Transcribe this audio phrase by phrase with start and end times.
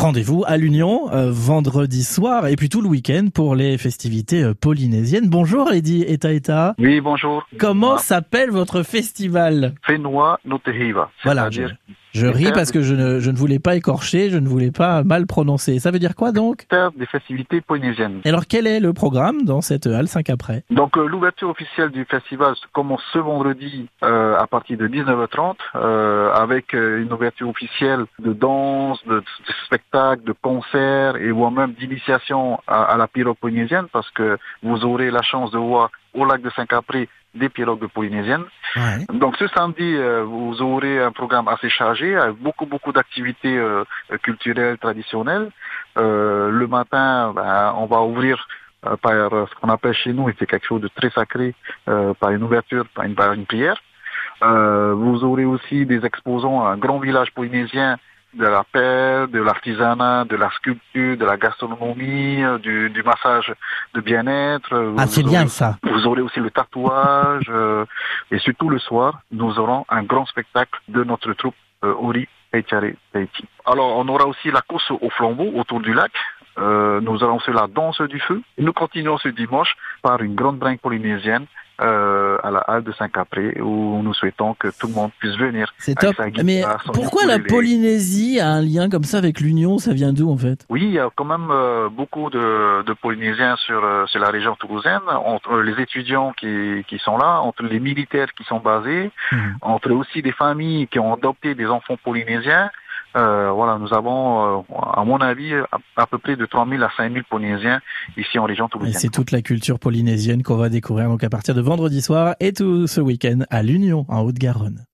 [0.00, 4.54] Rendez-vous à l'Union euh, vendredi soir et puis tout le week-end pour les festivités euh,
[4.54, 5.28] polynésiennes.
[5.28, 6.74] Bonjour Lady Eta Eta.
[6.78, 7.46] Oui, bonjour.
[7.58, 9.74] Comment s'appelle votre festival?
[9.82, 11.10] Fenua Notehiva.
[11.22, 11.50] Voilà,
[12.12, 15.02] je, ris parce que je ne, je ne voulais pas écorcher, je ne voulais pas
[15.04, 15.78] mal prononcer.
[15.78, 16.66] Ça veut dire quoi donc?
[16.96, 18.20] Des festivités polynésiennes.
[18.24, 20.64] Et alors quel est le programme dans cette halle 5 après?
[20.70, 26.32] Donc euh, l'ouverture officielle du festival commence ce vendredi euh, à partir de 19h30 euh,
[26.32, 29.24] avec euh, une ouverture officielle de danse, de, de
[29.66, 34.84] spectacles, de concerts et voire même d'initiation à, à la pirogue polynésienne parce que vous
[34.84, 38.44] aurez la chance de voir au lac de Saint-Capri des pirogues polynésiennes.
[38.76, 39.06] Ouais.
[39.12, 43.84] Donc ce samedi, euh, vous aurez un programme assez chargé avec beaucoup beaucoup d'activités euh,
[44.22, 45.50] culturelles traditionnelles.
[45.96, 48.46] Euh, le matin, ben, on va ouvrir
[48.86, 51.54] euh, par euh, ce qu'on appelle chez nous, et c'est quelque chose de très sacré,
[51.88, 53.78] euh, par une ouverture, par une, par une prière.
[54.42, 57.98] Euh, vous aurez aussi des exposants à un grand village polynésien
[58.34, 63.52] de la paix, de l'artisanat, de la sculpture, de la gastronomie, euh, du, du massage
[63.94, 64.94] de bien-être.
[64.98, 65.76] Ah c'est bien ça.
[65.82, 67.84] vous aurez aussi le tatouage euh,
[68.30, 72.92] et surtout le soir, nous aurons un grand spectacle de notre troupe euh, Ori Peichare
[73.12, 73.44] Tahiti.
[73.64, 76.12] Alors on aura aussi la course au flambeau autour du lac.
[76.58, 78.42] Euh, nous aurons aussi la danse du feu.
[78.58, 81.46] Et nous continuons ce dimanche par une grande brinque polynésienne
[81.80, 85.72] euh, à la halle de Saint-Capré où nous souhaitons que tout le monde puisse venir.
[85.78, 86.14] C'est top.
[86.26, 86.62] guitare, Mais
[86.92, 87.38] pourquoi la.
[87.38, 89.78] Polynésie a un lien comme ça avec l'Union?
[89.78, 90.66] Ça vient d'où en fait?
[90.68, 94.28] Oui, il y a quand même euh, beaucoup de, de Polynésiens sur, euh, sur la
[94.28, 99.10] région toulousaine, entre les étudiants qui, qui sont là, entre les militaires qui sont basés,
[99.32, 99.56] Mhm.
[99.62, 102.70] entre aussi des familles qui ont adopté des enfants polynésiens.
[103.16, 104.62] Euh, voilà, nous avons, euh,
[104.94, 105.66] à mon avis, à,
[105.96, 107.80] à peu près de 3000 à 5000 Polynésiens
[108.16, 108.94] ici en région Et toulousaine.
[108.94, 112.52] c'est toute la culture polynésienne qu'on va découvrir donc à partir de vendredi soir et
[112.52, 114.84] tout ce week-end à l'Union en Haute-Garonne.